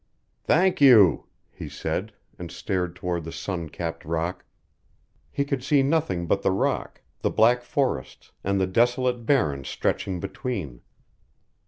[0.45, 4.45] "Thank you," he said, and stared toward the sun capped rock.
[5.31, 10.19] He could see nothing but the rock, the black forests, and the desolate barren stretching
[10.19, 10.81] between.